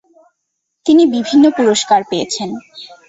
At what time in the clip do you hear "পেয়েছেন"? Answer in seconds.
2.09-2.49